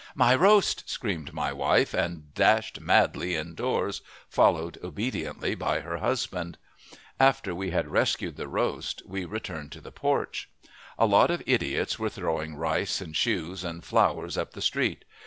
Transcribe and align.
"My 0.15 0.33
roast!" 0.33 0.89
screamed 0.89 1.31
my 1.31 1.53
wife, 1.53 1.93
and 1.93 2.33
dashed 2.33 2.79
madly 2.81 3.35
indoors, 3.35 4.01
followed 4.27 4.79
obediently 4.83 5.53
by 5.53 5.81
her 5.81 5.97
husband. 5.97 6.57
After 7.19 7.53
we 7.53 7.69
had 7.69 7.87
rescued 7.87 8.35
the 8.35 8.47
roast 8.47 9.03
we 9.05 9.25
returned 9.25 9.71
to 9.73 9.79
the 9.79 9.91
porch. 9.91 10.49
A 10.97 11.05
lot 11.05 11.29
of 11.29 11.43
idiots 11.45 11.99
were 11.99 12.09
throwing 12.09 12.55
rice 12.55 12.99
and 12.99 13.15
shoes 13.15 13.63
and 13.63 13.83
flowers 13.85 14.39
up 14.39 14.53
the 14.53 14.59
street. 14.61 15.05